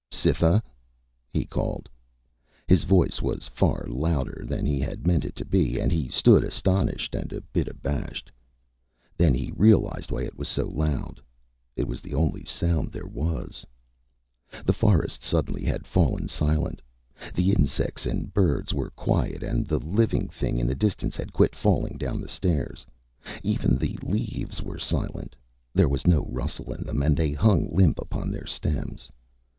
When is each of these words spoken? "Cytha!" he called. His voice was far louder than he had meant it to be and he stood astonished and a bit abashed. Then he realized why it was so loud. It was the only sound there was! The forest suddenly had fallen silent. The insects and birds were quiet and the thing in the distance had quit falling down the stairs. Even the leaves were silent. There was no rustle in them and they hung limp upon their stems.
"Cytha!" 0.09 0.63
he 1.29 1.45
called. 1.45 1.87
His 2.67 2.85
voice 2.85 3.21
was 3.21 3.47
far 3.47 3.85
louder 3.87 4.43
than 4.47 4.65
he 4.65 4.79
had 4.79 5.05
meant 5.05 5.23
it 5.25 5.35
to 5.35 5.45
be 5.45 5.77
and 5.79 5.91
he 5.91 6.09
stood 6.09 6.43
astonished 6.43 7.13
and 7.13 7.31
a 7.31 7.41
bit 7.53 7.67
abashed. 7.67 8.31
Then 9.15 9.35
he 9.35 9.53
realized 9.55 10.09
why 10.09 10.23
it 10.23 10.35
was 10.35 10.47
so 10.47 10.65
loud. 10.65 11.21
It 11.75 11.87
was 11.87 12.01
the 12.01 12.15
only 12.15 12.43
sound 12.45 12.91
there 12.91 13.05
was! 13.05 13.63
The 14.65 14.73
forest 14.73 15.21
suddenly 15.21 15.63
had 15.65 15.85
fallen 15.85 16.27
silent. 16.27 16.81
The 17.35 17.51
insects 17.51 18.07
and 18.07 18.33
birds 18.33 18.73
were 18.73 18.89
quiet 18.89 19.43
and 19.43 19.67
the 19.67 19.77
thing 20.31 20.57
in 20.57 20.65
the 20.65 20.73
distance 20.73 21.15
had 21.15 21.31
quit 21.31 21.55
falling 21.55 21.99
down 21.99 22.21
the 22.21 22.27
stairs. 22.27 22.87
Even 23.43 23.77
the 23.77 23.99
leaves 24.01 24.63
were 24.63 24.79
silent. 24.79 25.35
There 25.75 25.87
was 25.87 26.07
no 26.07 26.25
rustle 26.27 26.73
in 26.73 26.85
them 26.87 27.03
and 27.03 27.15
they 27.15 27.33
hung 27.33 27.69
limp 27.69 27.99
upon 27.99 28.31
their 28.31 28.47
stems. 28.47 29.07